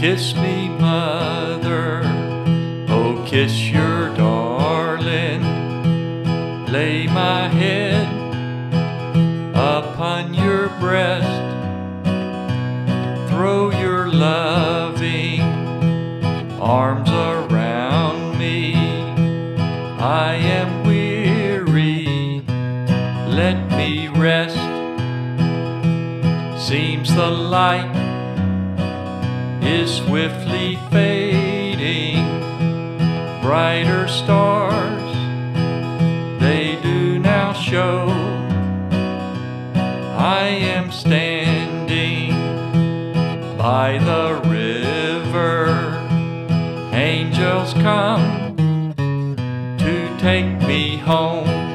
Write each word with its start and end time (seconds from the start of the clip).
Kiss 0.00 0.34
me, 0.34 0.70
mother, 0.70 2.00
oh, 2.88 3.22
kiss 3.28 3.68
your 3.68 4.08
darling. 4.16 5.42
Lay 6.72 7.06
my 7.06 7.48
head 7.48 8.08
upon 9.54 10.32
your 10.32 10.70
breast. 10.80 11.28
Throw 13.28 13.70
your 13.72 14.10
loving 14.10 15.42
arms 16.58 17.10
around 17.10 18.38
me. 18.38 18.72
I 20.00 20.32
am 20.36 20.86
weary, 20.86 22.42
let 23.28 23.68
me 23.76 24.08
rest. 24.08 24.56
Seems 26.58 27.14
the 27.14 27.30
light 27.30 28.09
is 29.62 29.96
swiftly 29.96 30.76
fading, 30.90 32.24
brighter 33.42 34.08
stars 34.08 35.00
they 36.40 36.78
do 36.82 37.18
now 37.18 37.52
show. 37.52 38.06
I 40.16 40.46
am 40.48 40.90
standing 40.90 42.30
by 43.56 43.98
the 43.98 44.40
river, 44.48 45.68
angels 46.92 47.72
come 47.74 48.56
to 49.78 50.16
take 50.18 50.50
me 50.66 50.96
home. 50.96 51.69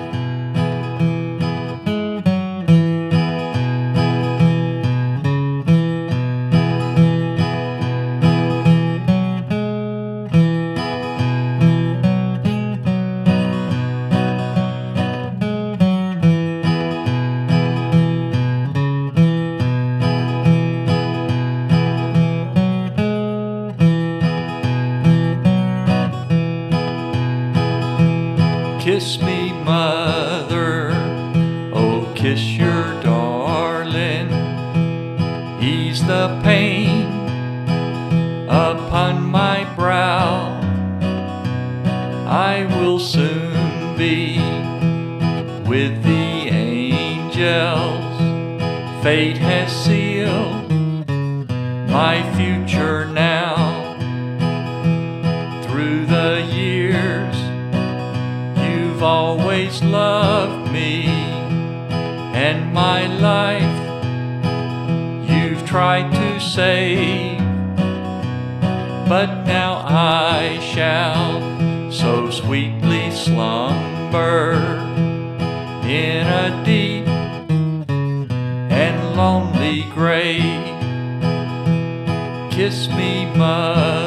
Kiss 28.86 29.20
me, 29.20 29.52
mother, 29.52 30.92
oh, 31.74 32.14
kiss 32.14 32.52
your 32.52 32.84
darling. 33.02 34.30
Ease 35.60 36.06
the 36.06 36.40
pain 36.44 37.08
upon 38.48 39.24
my 39.24 39.64
brow. 39.76 40.62
I 42.28 42.68
will 42.78 43.00
soon 43.00 43.98
be 43.98 44.38
with 45.68 46.04
the 46.04 46.50
angels. 46.54 48.16
Fate 49.04 49.40
has 49.40 49.72
sealed 49.72 50.70
my 51.90 52.22
future 52.38 52.95
You've 58.96 59.04
always 59.04 59.84
loved 59.84 60.72
me 60.72 61.04
and 62.34 62.74
my 62.74 63.08
life 63.08 63.78
you've 65.30 65.68
tried 65.68 66.14
to 66.14 66.40
save. 66.40 67.38
But 69.10 69.44
now 69.44 69.84
I 69.86 70.60
shall 70.62 71.92
so 71.92 72.30
sweetly 72.30 73.12
slumber 73.12 74.54
in 75.84 76.26
a 76.26 76.64
deep 76.64 77.06
and 78.72 79.18
lonely 79.18 79.84
grave. 79.94 80.64
Kiss 82.50 82.88
me, 82.88 83.26
mother, 83.36 84.05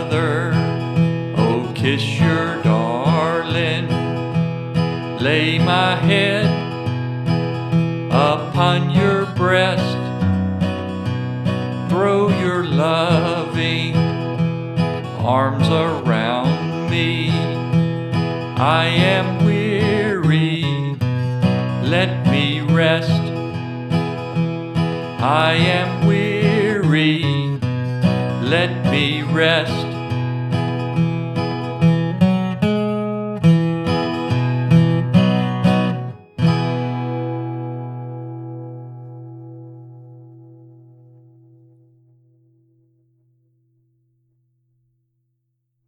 upon 8.59 8.91
your 8.91 9.25
breast, 9.37 9.97
throw 11.89 12.29
your 12.41 12.65
loving 12.65 13.95
arms 15.25 15.69
around 15.69 16.91
me. 16.91 17.31
I 18.59 18.87
am 18.87 19.47
weary, 19.47 20.65
let 21.89 22.27
me 22.27 22.61
rest. 22.63 23.23
I 25.23 25.53
am 25.53 26.09
weary, 26.09 27.23
let 28.43 28.91
me 28.91 29.23
rest. 29.23 29.88